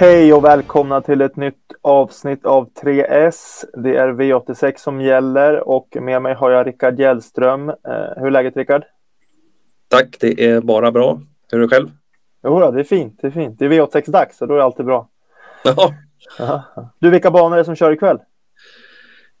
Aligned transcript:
Hej 0.00 0.32
och 0.32 0.44
välkomna 0.44 1.00
till 1.00 1.20
ett 1.20 1.36
nytt 1.36 1.72
avsnitt 1.82 2.44
av 2.44 2.70
3S. 2.72 3.64
Det 3.82 3.96
är 3.96 4.08
V86 4.08 4.72
som 4.76 5.00
gäller 5.00 5.68
och 5.68 5.96
med 6.00 6.22
mig 6.22 6.34
har 6.34 6.50
jag 6.50 6.66
Rickard 6.66 6.98
Gällström. 7.00 7.68
Eh, 7.68 7.74
hur 8.16 8.26
är 8.26 8.30
läget 8.30 8.56
Rickard? 8.56 8.84
Tack, 9.88 10.16
det 10.20 10.44
är 10.44 10.60
bara 10.60 10.92
bra. 10.92 11.20
Hur 11.50 11.58
är 11.58 11.62
det 11.62 11.68
själv? 11.68 11.90
Jo, 12.42 12.70
det 12.70 12.80
är 12.80 12.84
fint. 12.84 13.18
Det 13.20 13.26
är 13.26 13.30
fint. 13.30 13.58
Det 13.58 13.64
är 13.64 13.68
V86-dags 13.68 14.42
och 14.42 14.48
då 14.48 14.54
är 14.54 14.58
alltid 14.58 14.86
bra. 14.86 15.08
Ja. 16.38 16.62
Du, 16.98 17.10
vilka 17.10 17.30
banor 17.30 17.52
är 17.52 17.58
det 17.58 17.64
som 17.64 17.76
kör 17.76 17.92
ikväll? 17.92 18.18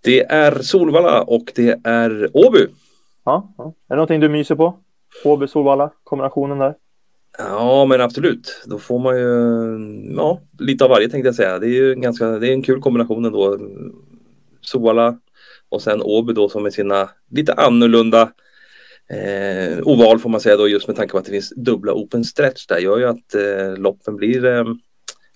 Det 0.04 0.24
är 0.24 0.54
Solvalla 0.54 1.22
och 1.22 1.52
det 1.54 1.80
är 1.84 2.36
Åby. 2.36 2.66
Ja, 3.24 3.54
ja. 3.58 3.64
Är 3.64 3.72
det 3.88 3.94
någonting 3.94 4.20
du 4.20 4.28
myser 4.28 4.54
på? 4.54 4.74
Åby, 5.24 5.48
Solvalla, 5.48 5.90
kombinationen 6.04 6.58
där? 6.58 6.74
Ja, 7.38 7.84
men 7.84 8.00
absolut. 8.00 8.62
Då 8.66 8.78
får 8.78 8.98
man 8.98 9.16
ju 9.16 10.14
ja, 10.16 10.40
lite 10.58 10.84
av 10.84 10.90
varje 10.90 11.08
tänkte 11.08 11.28
jag 11.28 11.34
säga. 11.34 11.58
Det 11.58 11.66
är 11.66 11.70
ju 11.70 11.92
en 11.92 12.00
ganska, 12.00 12.26
det 12.26 12.48
är 12.48 12.52
en 12.52 12.62
kul 12.62 12.80
kombination 12.80 13.24
ändå. 13.24 13.58
Suala 14.60 15.18
och 15.68 15.82
sen 15.82 16.02
Åby 16.02 16.32
då 16.32 16.48
som 16.48 16.66
är 16.66 16.70
sina 16.70 17.08
lite 17.30 17.52
annorlunda 17.52 18.22
eh, 19.10 19.78
oval 19.82 20.18
får 20.18 20.30
man 20.30 20.40
säga 20.40 20.56
då 20.56 20.68
just 20.68 20.86
med 20.86 20.96
tanke 20.96 21.12
på 21.12 21.18
att 21.18 21.24
det 21.24 21.30
finns 21.30 21.52
dubbla 21.56 21.92
open 21.92 22.24
stretch 22.24 22.66
där 22.66 22.78
gör 22.78 22.98
ju 22.98 23.04
att 23.04 23.34
eh, 23.34 23.76
loppen 23.76 24.16
blir 24.16 24.44
eh, 24.44 24.64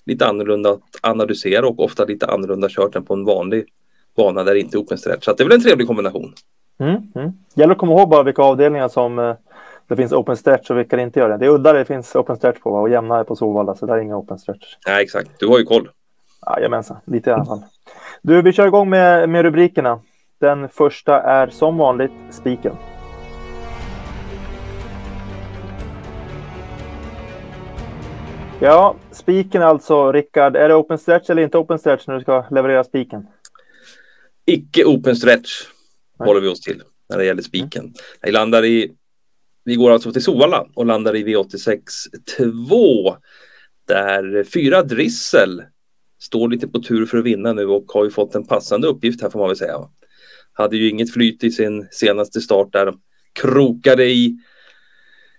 lite 0.07 0.27
annorlunda 0.27 0.71
att 0.71 0.98
analysera 1.01 1.69
och 1.69 1.80
ofta 1.80 2.05
lite 2.05 2.27
annorlunda 2.27 2.69
kört 2.69 2.96
än 2.96 3.05
på 3.05 3.15
en 3.15 3.24
vanlig 3.24 3.65
bana 4.16 4.45
där 4.45 4.55
det 4.55 4.60
inte 4.60 4.77
är 4.77 4.80
open 4.80 4.99
stretch. 4.99 5.24
Så 5.24 5.32
det 5.32 5.43
är 5.43 5.49
väl 5.49 5.57
en 5.57 5.62
trevlig 5.62 5.87
kombination. 5.87 6.34
Mm, 6.80 7.02
mm. 7.15 7.32
Gäller 7.55 7.73
att 7.73 7.79
komma 7.79 7.93
ihåg 7.93 8.09
bara 8.09 8.23
vilka 8.23 8.43
avdelningar 8.43 8.88
som 8.88 9.18
eh, 9.18 9.34
det 9.93 9.96
finns 9.96 10.12
open 10.12 10.37
stretch 10.37 10.71
och 10.71 10.79
vilka 10.79 10.96
det 10.96 11.02
inte 11.02 11.21
gör 11.21 11.29
det. 11.29 11.37
Det 11.37 11.46
är 11.46 11.51
udda 11.51 11.73
det 11.73 11.85
finns 11.85 12.16
open 12.16 12.37
stretch 12.37 12.60
på 12.60 12.71
och 12.71 12.90
jämna 12.90 13.24
på 13.24 13.37
Solvalla 13.37 13.74
så 13.74 13.87
där 13.87 13.95
är 13.95 13.99
inga 13.99 14.16
open 14.16 14.38
stretch. 14.38 14.76
Nej 14.87 15.02
exakt, 15.02 15.30
du 15.38 15.46
har 15.46 15.59
ju 15.59 15.65
koll. 15.65 15.88
Jajamensan, 16.46 16.96
lite 17.04 17.30
i 17.30 17.32
alla 17.32 17.45
fall. 17.45 17.62
Du, 18.23 18.43
vi 18.43 18.52
kör 18.52 18.66
igång 18.66 18.90
med, 18.90 19.29
med 19.29 19.43
rubrikerna. 19.43 20.01
Den 20.40 20.68
första 20.68 21.23
är 21.23 21.46
som 21.46 21.79
vanligt 21.79 22.12
spiken. 22.30 22.76
Ja, 28.60 28.96
spiken 29.10 29.62
alltså, 29.62 30.12
Rickard. 30.12 30.56
Är 30.56 30.68
det 30.68 30.74
open 30.74 30.99
stretch 30.99 31.30
eller 31.30 31.43
inte 31.43 31.59
open 31.59 31.79
stretch 31.79 32.06
när 32.06 32.15
du 32.15 32.21
ska 32.21 32.45
leverera 32.51 32.84
spiken? 32.84 33.27
Icke 34.46 34.84
open 34.84 35.16
stretch 35.16 35.51
Nej. 36.18 36.29
håller 36.29 36.40
vi 36.40 36.49
oss 36.49 36.60
till 36.60 36.82
när 37.09 37.18
det 37.18 37.24
gäller 37.24 37.43
spiken. 37.43 37.82
Mm. 37.82 37.95
Vi 38.23 38.32
landar 38.32 38.65
i 38.65 38.93
vi 39.65 39.74
går 39.74 39.91
alltså 39.91 40.13
till 40.13 40.23
Sovalla 40.23 40.66
och 40.74 40.87
landar 40.87 41.16
i 41.16 41.24
V86 41.24 41.79
2 42.37 43.16
där 43.88 44.45
fyra 44.45 44.82
Drissel 44.82 45.63
står 46.21 46.49
lite 46.49 46.68
på 46.68 46.82
tur 46.82 47.07
för 47.07 47.18
att 47.18 47.24
vinna 47.24 47.52
nu 47.52 47.66
och 47.66 47.85
har 47.93 48.05
ju 48.05 48.10
fått 48.10 48.35
en 48.35 48.46
passande 48.46 48.88
uppgift 48.88 49.23
här 49.23 49.30
får 49.30 49.38
man 49.38 49.49
väl 49.49 49.57
säga. 49.57 49.79
Hade 50.52 50.77
ju 50.77 50.88
inget 50.88 51.13
flyt 51.13 51.45
i 51.45 51.51
sin 51.51 51.88
senaste 51.90 52.40
start 52.40 52.73
där. 52.73 52.95
Krokade 53.33 54.05
i 54.05 54.37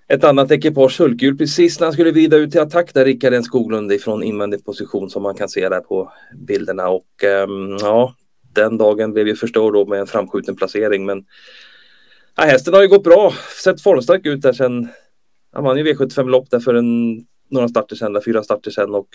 ett 0.07 0.23
annat 0.23 0.51
ekipage 0.51 0.91
sulkhjul 0.91 1.37
precis 1.37 1.79
när 1.79 1.87
han 1.87 1.93
skulle 1.93 2.11
vrida 2.11 2.37
ut 2.37 2.51
till 2.51 2.61
attack 2.61 2.93
där 2.93 3.05
Rickard 3.05 3.33
N 3.33 3.43
Skoglund 3.43 3.91
ifrån 3.91 4.23
invändig 4.23 4.65
position 4.65 5.09
som 5.09 5.23
man 5.23 5.35
kan 5.35 5.49
se 5.49 5.69
där 5.69 5.79
på 5.79 6.11
bilderna 6.47 6.89
och 6.89 7.23
um, 7.47 7.77
ja, 7.81 8.15
den 8.53 8.77
dagen 8.77 9.13
blev 9.13 9.27
ju 9.27 9.35
förstörd 9.35 9.73
då 9.73 9.85
med 9.85 9.99
en 9.99 10.07
framskjuten 10.07 10.55
placering 10.55 11.05
men 11.05 11.25
ja, 12.35 12.43
hästen 12.43 12.73
har 12.73 12.81
ju 12.81 12.87
gått 12.87 13.03
bra, 13.03 13.33
sett 13.63 13.81
formstark 13.81 14.25
ut 14.25 14.41
där 14.41 14.53
sen 14.53 14.89
han 15.51 15.63
vann 15.63 15.77
ju 15.77 15.93
V75-lopp 15.93 16.49
där 16.49 16.59
för 16.59 16.73
en, 16.73 17.17
några 17.49 17.67
starter 17.67 17.95
sedan, 17.95 18.21
fyra 18.25 18.43
starter 18.43 18.71
sedan 18.71 18.95
och 18.95 19.07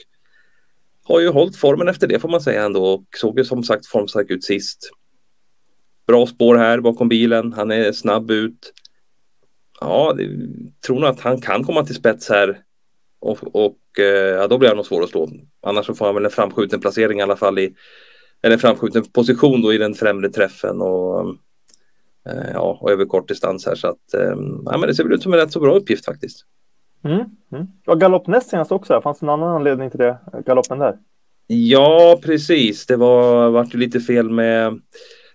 har 1.05 1.21
ju 1.21 1.29
hållit 1.29 1.57
formen 1.57 1.89
efter 1.89 2.07
det 2.07 2.21
får 2.21 2.29
man 2.29 2.41
säga 2.41 2.65
ändå 2.65 2.85
och 2.85 3.05
såg 3.17 3.39
ju 3.39 3.45
som 3.45 3.63
sagt 3.63 3.87
formstark 3.87 4.31
ut 4.31 4.45
sist. 4.45 4.91
Bra 6.07 6.27
spår 6.27 6.57
här 6.57 6.81
bakom 6.81 7.09
bilen, 7.09 7.53
han 7.53 7.71
är 7.71 7.93
snabb 7.93 8.31
ut. 8.31 8.73
Ja, 9.81 10.15
det, 10.17 10.29
tror 10.87 11.01
nog 11.01 11.09
att 11.09 11.21
han 11.21 11.41
kan 11.41 11.65
komma 11.65 11.85
till 11.85 11.95
spets 11.95 12.29
här 12.29 12.59
och, 13.21 13.39
och 13.55 13.99
eh, 13.99 14.35
ja, 14.35 14.47
då 14.47 14.59
blir 14.59 14.69
han 14.69 14.77
nog 14.77 14.87
svår 14.87 15.03
att 15.03 15.11
slå. 15.11 15.29
Annars 15.63 15.87
så 15.87 15.95
får 15.95 16.07
han 16.07 16.15
väl 16.15 16.25
en 16.25 16.31
framskjuten 16.31 16.81
placering 16.81 17.19
i 17.19 17.23
alla 17.23 17.37
fall 17.37 17.59
i 17.59 17.75
eller 18.43 18.55
en 18.55 18.61
framskjuten 18.61 19.05
position 19.05 19.63
då 19.63 19.73
i 19.73 19.79
den 19.79 19.95
främre 19.95 20.31
träffen 20.31 20.81
och 20.81 21.37
ja, 22.55 22.79
och 22.81 22.91
över 22.91 23.05
kort 23.05 23.29
distans 23.29 23.67
här 23.67 23.75
så 23.75 23.89
att 23.89 24.15
ehm, 24.15 24.63
ja, 24.65 24.79
men 24.79 24.89
det 24.89 24.95
ser 24.95 25.05
väl 25.05 25.13
ut 25.13 25.23
som 25.23 25.33
en 25.33 25.39
rätt 25.39 25.53
så 25.53 25.61
bra 25.61 25.75
uppgift 25.75 26.05
faktiskt. 26.05 26.45
Mm, 27.05 27.25
mm. 27.53 27.67
Och 27.87 28.01
galopp 28.01 28.27
näst 28.27 28.51
senast 28.51 28.73
också, 28.73 29.01
fanns 29.01 29.19
det 29.19 29.27
någon 29.27 29.43
annan 29.43 29.55
anledning 29.55 29.91
till 29.91 30.01
det, 30.01 30.19
galoppen 30.47 30.79
där? 30.79 30.99
Ja, 31.47 32.19
precis. 32.23 32.87
Det 32.87 32.97
var 32.97 33.51
vart 33.51 33.75
lite 33.75 34.01
fel 34.01 34.31
med 34.31 34.81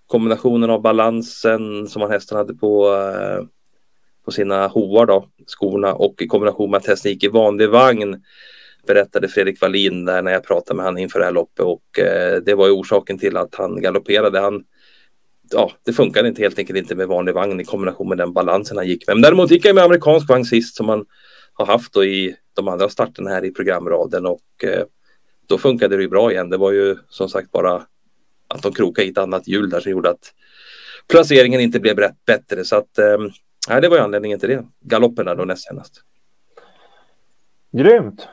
kombinationen 0.08 0.70
av 0.70 0.82
balansen 0.82 1.88
som 1.88 2.02
han 2.02 2.12
hästen 2.12 2.38
hade 2.38 2.54
på, 2.54 2.94
eh, 2.94 3.46
på 4.26 4.32
sina 4.32 4.68
hovar 4.68 5.06
då, 5.06 5.28
skorna 5.46 5.94
och 5.94 6.22
i 6.22 6.28
kombination 6.28 6.72
med 6.72 6.78
att 6.78 6.88
hästen 6.88 7.12
gick 7.12 7.24
i 7.24 7.28
vanlig 7.28 7.70
vagn 7.70 8.24
berättade 8.88 9.28
Fredrik 9.28 9.62
Wallin 9.62 10.06
där 10.06 10.22
när 10.22 10.32
jag 10.32 10.44
pratade 10.44 10.78
med 10.78 10.86
han 10.86 10.98
inför 10.98 11.20
det 11.20 11.26
här 11.26 11.32
loppet 11.32 11.66
och 11.66 12.00
eh, 12.00 12.42
det 12.46 12.56
var 12.56 12.68
ju 12.68 12.74
orsaken 12.74 13.20
till 13.20 13.38
att 13.38 13.56
han 13.56 13.82
galopperade. 13.82 14.40
Han 14.40 14.64
ja, 15.52 15.72
det 15.86 15.94
funkade 15.94 16.28
inte 16.28 16.42
helt 16.42 16.60
enkelt 16.60 16.80
inte 16.80 16.96
med 16.96 17.08
vanlig 17.08 17.34
vagn 17.34 17.60
i 17.60 17.66
kombination 17.66 18.10
med 18.10 18.18
den 18.18 18.34
balansen 18.34 18.78
han 18.78 18.88
gick 18.88 19.08
med. 19.08 19.16
Men 19.16 19.22
däremot 19.22 19.52
gick 19.52 19.66
jag 19.66 19.76
med 19.76 19.84
amerikansk 19.84 20.30
vagn 20.30 20.46
sist 20.46 20.76
som 20.76 20.86
man 20.86 21.06
har 21.54 21.66
haft 21.66 21.94
då 21.94 22.06
i 22.06 22.36
de 22.54 22.68
andra 22.68 22.90
starterna 22.90 23.30
här 23.30 23.46
i 23.46 23.52
programraden 23.52 24.26
och 24.26 24.64
eh, 24.64 24.84
då 25.48 25.58
funkade 25.58 25.98
det 25.98 26.04
ju 26.04 26.10
bra 26.10 26.32
igen. 26.32 26.50
Det 26.50 26.58
var 26.58 26.72
ju 26.72 26.96
som 27.10 27.30
sagt 27.30 27.52
bara 27.52 27.86
att 28.48 28.62
de 28.62 28.74
krokade 28.74 29.08
i 29.08 29.12
ett 29.12 29.18
annat 29.18 29.48
hjul 29.48 29.70
där 29.70 29.80
som 29.80 29.92
gjorde 29.92 30.10
att 30.10 30.34
placeringen 31.08 31.62
inte 31.62 31.80
blev 31.80 31.98
rätt 31.98 32.26
bättre 32.26 32.66
så 32.66 32.76
att 32.76 33.00
eh, 33.00 33.80
det 33.82 33.90
var 33.90 33.98
ju 33.98 34.04
anledningen 34.04 34.40
till 34.40 34.50
det. 34.50 34.66
Galoppen 34.80 35.38
då 35.38 35.46
näst 35.46 35.68
senast. 35.68 36.02
Grymt. 37.72 38.28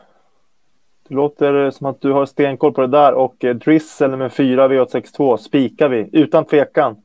Det 1.11 1.17
låter 1.17 1.71
som 1.71 1.87
att 1.87 2.01
du 2.01 2.13
har 2.13 2.27
stenkoll 2.27 2.73
på 2.73 2.81
det 2.81 2.87
där 2.87 3.15
och 3.15 3.45
eh, 3.45 3.55
Drizzle 3.55 4.17
med 4.17 4.33
4 4.33 4.69
V862 4.69 5.37
spikar 5.37 5.89
vi 5.89 6.09
utan 6.13 6.45
tvekan. 6.45 6.97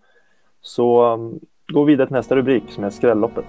Så 0.62 1.06
mm, 1.06 1.26
um, 1.26 1.40
gå 1.68 1.84
vidare 1.84 2.08
till 2.08 2.16
nästa 2.16 2.36
rubrik 2.36 2.64
som 2.70 2.84
är 2.84 2.90
skrälloppet. 2.90 3.46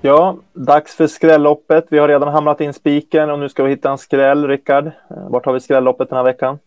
Ja, 0.00 0.38
dags 0.52 0.96
för 0.96 1.06
skrälloppet. 1.06 1.86
Vi 1.90 1.98
har 1.98 2.08
redan 2.08 2.28
hamnat 2.28 2.60
in 2.60 2.74
spiken 2.74 3.30
och 3.30 3.38
nu 3.38 3.48
ska 3.48 3.62
vi 3.62 3.70
hitta 3.70 3.90
en 3.90 3.98
skräll, 3.98 4.48
Rickard. 4.48 4.86
Eh, 4.86 5.30
vart 5.30 5.46
har 5.46 5.52
vi 5.52 5.60
skrälloppet 5.60 6.08
den 6.08 6.16
här 6.16 6.24
veckan? 6.24 6.58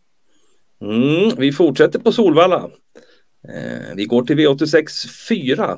Mm, 0.81 1.31
vi 1.37 1.51
fortsätter 1.51 1.99
på 1.99 2.11
Solvalla. 2.11 2.69
Eh, 3.47 3.95
vi 3.95 4.05
går 4.05 4.23
till 4.23 4.37
V86 4.37 4.87
4. 5.29 5.77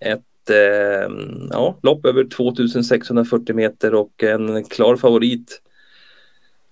Ett 0.00 0.29
eh, 0.50 1.08
ja, 1.50 1.78
lopp 1.82 2.06
över 2.06 2.24
2640 2.24 3.54
meter 3.54 3.94
och 3.94 4.22
en 4.22 4.64
klar 4.64 4.96
favorit 4.96 5.60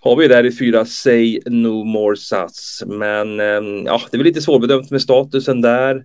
har 0.00 0.16
vi 0.16 0.28
där 0.28 0.46
i 0.46 0.56
fyra 0.56 0.84
Say 0.84 1.40
No 1.46 1.84
More 1.84 2.16
Sats. 2.16 2.82
Men 2.86 3.40
eh, 3.40 3.82
ja, 3.84 4.00
det 4.10 4.16
är 4.16 4.18
väl 4.18 4.26
lite 4.26 4.42
svårbedömt 4.42 4.90
med 4.90 5.02
statusen 5.02 5.60
där. 5.60 6.04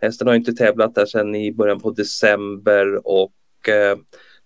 Hästen 0.00 0.26
har 0.26 0.34
inte 0.34 0.52
tävlat 0.52 0.94
där 0.94 1.06
sedan 1.06 1.34
i 1.34 1.52
början 1.52 1.80
på 1.80 1.90
december 1.90 3.06
och 3.06 3.68
eh, 3.68 3.96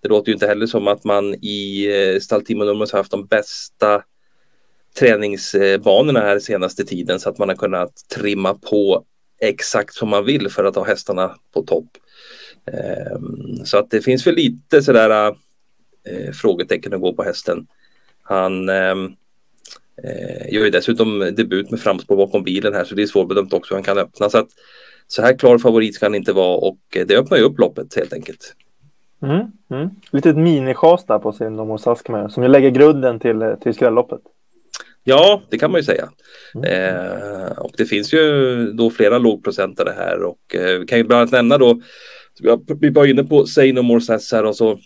det 0.02 0.08
låter 0.08 0.28
ju 0.28 0.34
inte 0.34 0.46
heller 0.46 0.66
som 0.66 0.88
att 0.88 1.04
man 1.04 1.34
i 1.34 1.86
eh, 1.86 2.20
Staltimo 2.20 2.64
Nummers 2.64 2.92
har 2.92 2.98
haft 2.98 3.10
de 3.10 3.26
bästa 3.26 4.02
träningsbanorna 4.98 6.20
här 6.20 6.38
senaste 6.38 6.84
tiden 6.84 7.20
så 7.20 7.30
att 7.30 7.38
man 7.38 7.48
har 7.48 7.56
kunnat 7.56 7.92
trimma 8.14 8.54
på 8.54 9.04
exakt 9.40 9.94
som 9.94 10.08
man 10.08 10.24
vill 10.24 10.50
för 10.50 10.64
att 10.64 10.76
ha 10.76 10.84
hästarna 10.84 11.34
på 11.54 11.62
topp. 11.62 11.88
Ehm, 12.72 13.64
så 13.64 13.78
att 13.78 13.90
det 13.90 14.00
finns 14.00 14.26
väl 14.26 14.34
lite 14.34 14.82
sådär 14.82 15.28
eh, 16.04 16.32
frågetecken 16.32 16.94
att 16.94 17.00
gå 17.00 17.12
på 17.12 17.22
hästen. 17.22 17.66
Han 18.22 18.68
ehm, 18.68 19.12
eh, 20.04 20.54
gör 20.54 20.64
ju 20.64 20.70
dessutom 20.70 21.18
debut 21.36 21.70
med 21.70 21.80
framspår 21.80 22.16
bakom 22.16 22.44
bilen 22.44 22.74
här 22.74 22.84
så 22.84 22.94
det 22.94 23.02
är 23.02 23.06
svårbedömt 23.06 23.52
också 23.52 23.74
hur 23.74 23.76
han 23.76 23.84
kan 23.84 23.98
öppna. 23.98 24.30
Så, 24.30 24.38
att, 24.38 24.48
så 25.06 25.22
här 25.22 25.38
klar 25.38 25.58
favorit 25.58 25.94
ska 25.94 26.06
han 26.06 26.14
inte 26.14 26.32
vara 26.32 26.56
och 26.56 26.78
det 26.90 27.16
öppnar 27.16 27.38
ju 27.38 27.44
upp 27.44 27.58
loppet 27.58 27.96
helt 27.96 28.12
enkelt. 28.12 28.54
Mm, 29.22 29.46
mm. 29.70 29.90
Lite 30.10 30.30
ett 30.30 30.36
minichas 30.36 31.06
där 31.06 31.18
på 31.18 31.32
sin 31.32 31.56
Nomor 31.56 31.78
Saskmer 31.78 32.28
som 32.28 32.42
ju 32.42 32.48
lägger 32.48 32.70
grunden 32.70 33.20
till, 33.20 33.54
till 33.62 33.74
skrälloppet. 33.74 34.20
Ja, 35.04 35.42
det 35.50 35.58
kan 35.58 35.70
man 35.70 35.80
ju 35.80 35.84
säga. 35.84 36.08
Mm. 36.54 36.94
Eh, 36.94 37.58
och 37.58 37.72
det 37.76 37.84
finns 37.84 38.12
ju 38.14 38.72
då 38.72 38.90
flera 38.90 39.18
lågprocentare 39.18 39.94
här 39.96 40.22
och 40.22 40.54
eh, 40.54 40.78
vi 40.78 40.86
kan 40.86 40.98
ju 40.98 41.04
bland 41.04 41.20
annat 41.20 41.32
nämna 41.32 41.58
då 41.58 41.80
vi 42.80 42.90
var 42.90 43.06
inne 43.06 43.24
på 43.24 43.46
Say 43.46 43.72
No 43.72 43.82
More 43.82 44.00
Sass 44.00 44.32
här 44.32 44.44
och 44.44 44.56
så 44.56 44.78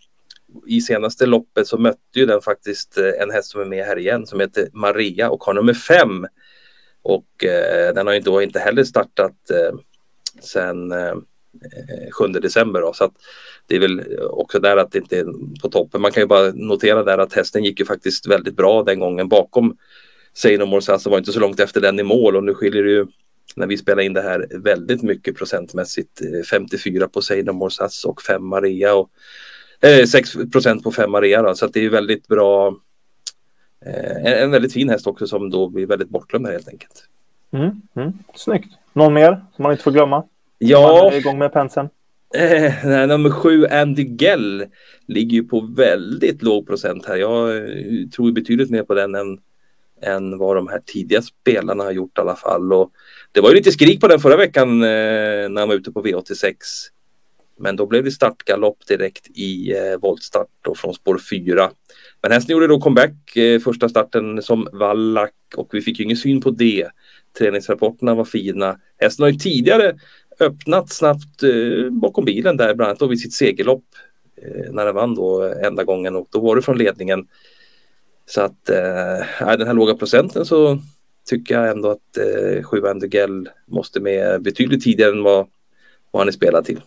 i 0.66 0.81
senaste 0.81 1.26
loppet 1.26 1.66
så 1.66 1.78
mötte 1.78 2.19
ju 2.19 2.26
den 2.26 2.40
faktiskt 2.40 2.99
eh, 2.99 3.22
en 3.22 3.31
häst 3.31 3.50
som 3.50 3.60
är 3.60 3.64
med 3.64 3.84
här 3.84 3.99
igen 3.99 4.26
som 4.26 4.40
heter 4.40 4.69
Maria 4.72 5.31
och 5.31 5.44
har 5.44 5.54
nummer 5.54 5.75
fem. 5.75 6.26
Och 7.02 7.44
eh, 7.44 7.94
den 7.94 8.06
har 8.06 8.14
ju 8.14 8.20
då 8.20 8.43
inte 8.43 8.58
heller 8.58 8.84
startat 8.84 9.50
eh, 9.50 9.78
sen, 10.40 10.93
eh, 10.93 11.14
7 12.12 12.26
december. 12.26 12.81
Då, 12.81 12.93
så 12.93 13.04
att 13.04 13.12
det 13.66 13.76
är 13.76 13.81
väl 13.81 14.02
också 14.31 14.58
där 14.58 14.76
att 14.76 14.93
det 14.93 14.98
inte 14.98 15.19
är 15.19 15.26
på 15.62 15.69
toppen. 15.69 16.00
Man 16.00 16.12
kan 16.12 16.22
ju 16.22 16.26
bara 16.26 16.52
notera 16.55 17.02
där 17.02 17.19
att 17.19 17.32
hästen 17.32 17.64
gick 17.64 17.81
ju 17.81 17.87
faktiskt 17.87 18.26
väldigt 18.26 18.56
bra 18.56 18.82
den 18.82 19.00
gången 19.00 19.28
bakom 19.28 19.76
Seino 20.34 20.66
Morsas 20.66 21.06
var 21.06 21.19
inte 21.19 21.32
så 21.32 21.40
långt 21.40 21.60
efter 21.60 21.81
den 21.81 22.00
i 22.00 22.02
mål 22.02 22.37
och 22.37 22.44
nu 22.44 22.55
skiljer 22.55 22.82
det 22.82 22.90
ju 22.90 23.06
när 23.56 23.66
vi 23.66 23.76
spelar 23.76 24.02
in 24.02 24.12
det 24.12 24.22
här 24.22 24.46
väldigt 24.50 25.02
mycket 25.02 25.37
procentmässigt. 25.37 26.20
54 26.50 27.08
på 27.08 27.22
Seino 27.22 27.52
Morsas 27.52 28.04
och 28.04 28.22
5 28.22 28.46
Maria 28.46 28.94
och 28.94 29.10
eh, 29.81 30.04
6 30.04 30.37
procent 30.52 30.82
på 30.82 30.93
5 30.93 31.10
Maria 31.10 31.43
då, 31.43 31.54
så 31.54 31.66
det 31.66 31.84
är 31.84 31.90
väldigt 31.90 32.28
bra. 32.28 32.76
Eh, 33.87 34.43
en 34.43 34.50
väldigt 34.50 34.72
fin 34.72 34.88
häst 34.88 35.06
också 35.06 35.26
som 35.26 35.50
då 35.50 35.69
blir 35.69 35.87
väldigt 35.87 36.08
bortglömd 36.08 36.46
helt 36.46 36.69
enkelt. 36.69 37.04
Mm, 37.52 37.70
mm. 37.96 38.12
Snyggt. 38.34 38.72
Någon 38.93 39.14
mer 39.14 39.44
som 39.56 39.62
man 39.62 39.72
inte 39.72 39.84
får 39.84 39.93
glömma? 39.93 40.25
Ja. 40.58 41.02
Man 41.02 41.12
är 41.12 41.16
igång 41.16 41.38
med 41.38 41.52
penseln. 41.52 41.88
Eh, 42.34 43.06
nummer 43.06 43.31
sju, 43.31 43.66
Andy 43.66 44.16
Gell, 44.19 44.64
ligger 45.06 45.37
ju 45.37 45.44
på 45.44 45.60
väldigt 45.60 46.43
låg 46.43 46.66
procent 46.66 47.06
här. 47.06 47.16
Jag 47.16 47.56
eh, 47.56 48.08
tror 48.14 48.32
betydligt 48.32 48.70
mer 48.70 48.82
på 48.82 48.94
den 48.94 49.14
än, 49.14 49.38
än 50.02 50.38
vad 50.38 50.56
de 50.56 50.69
här 50.69 50.81
tidiga 50.87 51.22
spelarna 51.22 51.84
har 51.84 51.93
gjort 51.93 52.19
i 52.19 52.20
alla 52.20 52.37
fall. 52.37 52.72
Och 52.72 52.90
det 53.32 53.40
var 53.40 53.49
ju 53.49 53.54
lite 53.54 53.72
skrik 53.72 54.00
på 54.00 54.08
den 54.08 54.20
förra 54.20 54.37
veckan 54.37 54.82
eh, 54.82 54.88
när 55.49 55.58
han 55.58 55.69
var 55.69 55.75
ute 55.75 55.93
på 55.93 56.02
V86. 56.02 56.54
Men 57.58 57.76
då 57.76 57.87
blev 57.87 58.04
det 58.04 58.10
startgalopp 58.10 58.87
direkt 58.87 59.28
i 59.34 59.72
eh, 59.72 60.00
voltstart 60.00 60.66
och 60.66 60.78
från 60.78 60.94
spår 60.94 61.20
4. 61.31 61.70
Men 62.22 62.32
hästen 62.32 62.52
gjorde 62.52 62.66
då 62.66 62.81
comeback 62.81 63.37
eh, 63.37 63.60
första 63.60 63.88
starten 63.88 64.43
som 64.43 64.69
vallack 64.72 65.34
och 65.56 65.69
vi 65.72 65.81
fick 65.81 65.99
ju 65.99 66.05
ingen 66.05 66.16
syn 66.16 66.40
på 66.40 66.50
det. 66.50 66.88
Träningsrapporterna 67.38 68.14
var 68.14 68.25
fina. 68.25 68.78
Hästen 68.98 69.22
har 69.22 69.31
ju 69.31 69.38
tidigare 69.38 69.94
öppnat 70.40 70.93
snabbt 70.93 71.43
eh, 71.43 71.90
bakom 71.90 72.25
bilen 72.25 72.56
där, 72.56 72.75
bland 72.75 72.88
annat 72.88 72.98
då 72.98 73.06
vid 73.06 73.20
sitt 73.20 73.34
segerlopp 73.34 73.84
eh, 74.37 74.72
när 74.72 74.84
den 74.84 74.94
vann 74.94 75.14
då 75.14 75.44
eh, 75.44 75.66
enda 75.66 75.84
gången 75.84 76.16
och 76.16 76.28
då 76.31 76.40
var 76.40 76.56
det 76.56 76.62
från 76.62 76.78
ledningen. 76.78 77.26
Så 78.26 78.40
att 78.40 78.69
eh, 78.69 79.56
den 79.58 79.66
här 79.66 79.74
låga 79.74 79.94
procenten 79.94 80.44
så 80.44 80.78
tycker 81.26 81.54
jag 81.54 81.70
ändå 81.70 81.90
att 81.90 82.19
eh, 82.19 82.62
sju 82.62 82.82
Gell 83.12 83.48
måste 83.66 84.00
med 84.00 84.42
betydligt 84.42 84.84
tidigare 84.84 85.12
än 85.12 85.22
vad, 85.22 85.46
vad 86.10 86.20
han 86.20 86.28
är 86.28 86.32
spelad 86.32 86.64
till. 86.64 86.80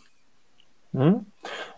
Mm. 0.94 1.20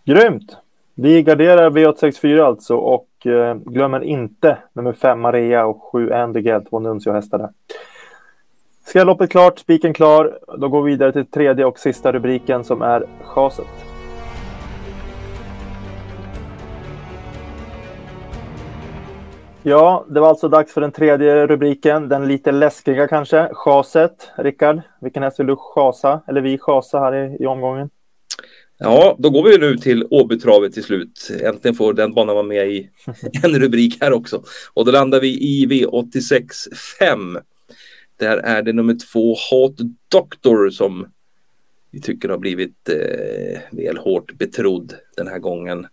Grymt! 0.06 0.58
Vi 0.96 1.24
garderar 1.24 1.70
V864 1.70 2.42
alltså 2.42 2.76
och 2.76 3.28
eh, 3.28 3.56
glömmer 3.56 4.04
inte 4.04 4.58
nummer 4.74 4.94
5 4.94 5.20
Maria 5.20 5.66
och 5.66 5.84
7 5.92 6.12
Andy 6.12 6.42
två 6.70 6.80
Nuncio-hästar 6.80 7.38
där. 7.38 7.50
Ska 8.86 9.04
loppet 9.04 9.30
klart, 9.30 9.60
spiken 9.60 9.94
klar, 9.94 10.40
då 10.58 10.70
går 10.70 10.84
vi 10.84 10.92
vidare 10.92 11.12
till 11.12 11.26
tredje 11.26 11.66
och 11.66 11.80
sista 11.80 12.12
rubriken 12.12 12.64
som 12.64 12.82
är 12.82 13.06
chaset. 13.24 13.97
Ja, 19.70 20.06
det 20.10 20.20
var 20.20 20.30
alltså 20.30 20.50
dags 20.50 20.74
för 20.74 20.82
den 20.82 20.92
tredje 20.92 21.48
rubriken, 21.48 22.10
den 22.10 22.28
lite 22.28 22.52
läskiga 22.52 23.08
kanske, 23.08 23.50
chaset. 23.54 24.32
Rickard, 24.38 24.82
vilken 25.02 25.24
häst 25.24 25.40
vill 25.40 25.48
du 25.48 25.56
chasa, 25.58 26.22
eller 26.28 26.42
vi 26.42 26.58
chasa 26.58 27.00
här 27.00 27.16
i, 27.16 27.44
i 27.44 27.46
omgången? 27.46 27.90
Ja, 28.78 29.16
då 29.20 29.30
går 29.30 29.44
vi 29.44 29.58
nu 29.58 29.78
till 29.78 30.08
Åbytravet 30.10 30.74
till 30.74 30.84
slut. 30.84 31.30
Äntligen 31.44 31.76
får 31.76 31.94
den 31.94 32.14
banan 32.14 32.36
vara 32.36 32.46
med 32.46 32.68
i 32.68 32.90
en 33.44 33.60
rubrik 33.60 33.98
här 34.02 34.14
också. 34.14 34.44
Och 34.74 34.86
då 34.86 34.92
landar 34.92 35.20
vi 35.20 35.28
i 35.28 35.66
V86 35.66 36.74
5. 37.00 37.38
Där 38.20 38.38
är 38.38 38.62
det 38.62 38.74
nummer 38.74 38.98
två 39.14 39.36
Hot 39.52 39.78
Doctor 40.12 40.70
som 40.70 41.08
vi 41.92 42.02
tycker 42.02 42.30
har 42.30 42.38
blivit 42.38 42.90
eh, 42.90 43.60
väl 43.72 43.98
hårt 43.98 44.38
betrodd 44.38 44.94
den 45.18 45.28
här 45.28 45.40
gången. 45.40 45.88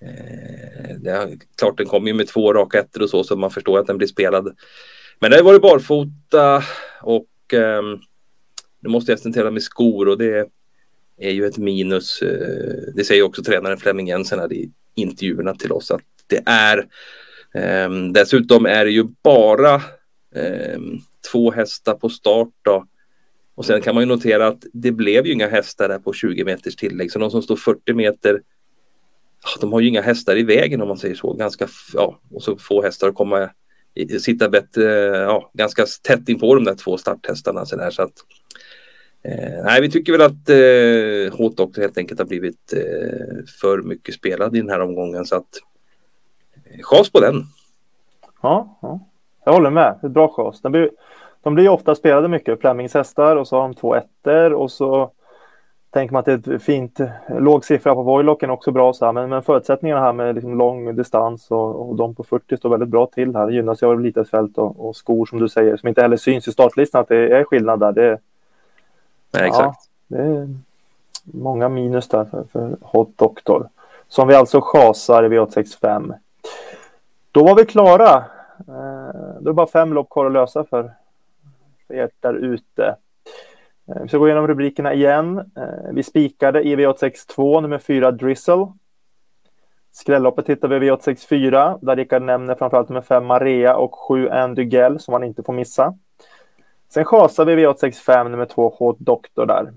Eh, 0.00 0.96
det 0.98 1.10
är 1.10 1.38
klart 1.58 1.78
den 1.78 1.86
kommer 1.86 2.08
ju 2.08 2.14
med 2.14 2.28
två 2.28 2.52
raka 2.52 2.78
ettor 2.78 3.02
och 3.02 3.10
så 3.10 3.24
så 3.24 3.36
man 3.36 3.50
förstår 3.50 3.78
att 3.78 3.86
den 3.86 3.98
blir 3.98 4.08
spelad. 4.08 4.56
Men 5.18 5.30
det 5.30 5.36
har 5.36 5.44
varit 5.44 5.62
barfota 5.62 6.62
och 7.02 7.54
eh, 7.54 7.82
nu 8.80 8.88
måste 8.88 9.12
hästen 9.12 9.32
tävla 9.32 9.50
med 9.50 9.62
skor 9.62 10.08
och 10.08 10.18
det 10.18 10.48
är 11.18 11.30
ju 11.30 11.46
ett 11.46 11.58
minus. 11.58 12.22
Eh, 12.22 12.92
det 12.94 13.04
säger 13.04 13.22
också 13.22 13.42
tränaren 13.42 13.78
Flemming 13.78 14.08
Jensen 14.08 14.38
här 14.38 14.52
i 14.52 14.70
intervjuerna 14.94 15.54
till 15.54 15.72
oss 15.72 15.90
att 15.90 16.02
det 16.26 16.42
är. 16.46 16.78
Eh, 17.54 17.90
dessutom 18.12 18.66
är 18.66 18.84
det 18.84 18.90
ju 18.90 19.04
bara 19.22 19.74
eh, 20.34 20.80
två 21.32 21.50
hästar 21.50 21.94
på 21.94 22.08
start 22.08 22.52
då. 22.62 22.86
Och 23.54 23.64
sen 23.64 23.80
kan 23.80 23.94
man 23.94 24.02
ju 24.02 24.08
notera 24.08 24.46
att 24.46 24.64
det 24.72 24.92
blev 24.92 25.26
ju 25.26 25.32
inga 25.32 25.48
hästar 25.48 25.88
där 25.88 25.98
på 25.98 26.12
20 26.12 26.44
meters 26.44 26.76
tillägg. 26.76 27.12
Så 27.12 27.18
de 27.18 27.30
som 27.30 27.42
står 27.42 27.56
40 27.56 27.94
meter, 27.94 28.40
de 29.60 29.72
har 29.72 29.80
ju 29.80 29.88
inga 29.88 30.02
hästar 30.02 30.36
i 30.36 30.42
vägen 30.42 30.82
om 30.82 30.88
man 30.88 30.96
säger 30.96 31.14
så. 31.14 31.32
Ganska, 31.32 31.68
ja, 31.94 32.18
och 32.30 32.42
så 32.42 32.56
få 32.56 32.82
hästar 32.82 33.08
att 33.08 33.14
komma, 33.14 33.50
sitta 34.20 34.48
bättre, 34.48 35.16
eh, 35.16 35.22
ja, 35.22 35.50
ganska 35.52 35.84
tätt 36.02 36.28
in 36.28 36.38
på 36.38 36.54
de 36.54 36.64
där 36.64 36.74
två 36.74 36.98
starthästarna. 36.98 37.66
Så, 37.66 37.76
där, 37.76 37.90
så 37.90 38.02
att, 38.02 38.12
eh, 39.22 39.64
nej, 39.64 39.80
vi 39.80 39.90
tycker 39.90 40.12
väl 40.12 40.22
att 40.22 40.48
eh, 40.48 41.38
Hot 41.38 41.56
Doctor 41.56 41.82
helt 41.82 41.98
enkelt 41.98 42.20
har 42.20 42.26
blivit 42.26 42.72
eh, 42.72 43.44
för 43.60 43.82
mycket 43.82 44.14
spelad 44.14 44.56
i 44.56 44.60
den 44.60 44.70
här 44.70 44.80
omgången. 44.80 45.24
Så 45.24 45.36
att 45.36 45.60
eh, 46.54 46.82
chans 46.82 47.10
på 47.10 47.20
den. 47.20 47.42
Ja, 48.42 48.78
ja. 48.82 49.00
Jag 49.44 49.52
håller 49.52 49.70
med. 49.70 49.98
Ett 50.02 50.10
bra 50.10 50.28
chans. 50.28 50.60
De 50.62 50.72
blir, 50.72 50.90
de 51.42 51.54
blir 51.54 51.68
ofta 51.68 51.94
spelade 51.94 52.28
mycket. 52.28 52.60
Flemings 52.60 52.94
hästar 52.94 53.36
och 53.36 53.48
så 53.48 53.56
har 53.56 53.62
de 53.62 53.74
två 53.74 53.94
ettor 53.94 54.52
och 54.52 54.70
så 54.70 55.12
tänker 55.96 56.12
man 56.12 56.20
att 56.20 56.26
det 56.26 56.50
är 56.50 56.56
ett 56.56 56.62
fint 56.62 57.00
låg 57.28 57.64
siffra 57.64 57.94
på 57.94 58.02
Voilocken 58.02 58.50
också 58.50 58.70
bra 58.70 58.92
så 58.92 59.04
här. 59.04 59.12
Men, 59.12 59.28
men 59.28 59.42
förutsättningarna 59.42 60.00
här 60.00 60.12
med 60.12 60.34
liksom 60.34 60.58
lång 60.58 60.96
distans 60.96 61.50
och, 61.50 61.88
och 61.88 61.96
de 61.96 62.14
på 62.14 62.24
40 62.24 62.56
står 62.56 62.68
väldigt 62.68 62.88
bra 62.88 63.06
till 63.06 63.36
här. 63.36 63.46
Det 63.46 63.52
gynnas 63.52 63.82
ju 63.82 63.86
av 63.86 64.00
litet 64.00 64.30
fält 64.30 64.58
och, 64.58 64.88
och, 64.88 64.96
skor 64.96 65.26
som 65.26 65.40
du 65.40 65.48
säger 65.48 65.76
som 65.76 65.88
inte 65.88 66.02
heller 66.02 66.16
syns 66.16 66.48
i 66.48 66.52
startlistan 66.52 67.00
att 67.00 67.08
det 67.08 67.36
är 67.38 67.44
skillnad 67.44 67.80
där. 67.80 67.92
Det, 67.92 68.18
Nej, 69.30 69.46
exakt. 69.46 69.78
Ja, 70.08 70.16
det 70.16 70.22
är 70.22 70.48
många 71.24 71.68
minus 71.68 72.08
där 72.08 72.24
för, 72.24 72.44
för 72.52 72.76
Hot 72.80 73.18
Doctor. 73.18 73.68
Som 74.08 74.28
vi 74.28 74.34
alltså 74.34 74.60
chasar 74.62 75.24
i 75.24 75.28
V865. 75.28 76.14
Då 77.32 77.44
var 77.44 77.54
vi 77.54 77.64
klara 77.64 78.24
Eh, 78.58 79.40
då 79.40 79.40
är 79.40 79.44
det 79.44 79.52
bara 79.52 79.66
fem 79.66 79.92
lopp 79.92 80.10
kvar 80.10 80.26
att 80.26 80.32
lösa 80.32 80.64
för, 80.64 80.90
för 81.86 81.94
er 81.94 82.10
där 82.20 82.34
ute. 82.34 82.96
Eh, 83.88 84.02
vi 84.02 84.08
ska 84.08 84.18
gå 84.18 84.28
igenom 84.28 84.46
rubrikerna 84.46 84.94
igen. 84.94 85.38
Eh, 85.38 85.92
vi 85.92 86.02
spikade 86.02 86.62
i 86.62 86.76
V862 86.76 87.60
nummer 87.60 87.78
4 87.78 88.10
Drizzle. 88.10 88.66
Skrälloppet 89.90 90.48
hittar 90.48 90.68
vi 90.68 90.76
i 90.86 90.90
V864 90.90 91.78
där 91.82 91.96
Rickard 91.96 92.22
nämner 92.22 92.54
framförallt 92.54 92.88
nummer 92.88 93.00
5 93.00 93.26
Maria 93.26 93.76
och 93.76 93.94
7 93.94 94.28
Andygel 94.28 95.00
som 95.00 95.12
man 95.12 95.24
inte 95.24 95.42
får 95.42 95.52
missa. 95.52 95.94
Sen 96.88 97.04
chasar 97.04 97.44
vi 97.44 97.66
V865 97.66 98.28
nummer 98.28 98.46
2 98.46 98.74
Hot 98.78 98.98
Doctor 98.98 99.46
där. 99.46 99.72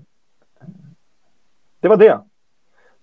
Det 1.80 1.88
var 1.88 1.96
det. 1.96 2.20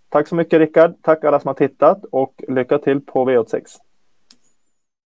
Tack 0.09 0.27
så 0.27 0.35
mycket 0.35 0.59
Rickard. 0.59 0.93
Tack 1.01 1.23
alla 1.23 1.39
som 1.39 1.47
har 1.47 1.53
tittat 1.53 2.05
och 2.11 2.43
lycka 2.47 2.77
till 2.77 3.01
på 3.01 3.29
V86. 3.29 3.63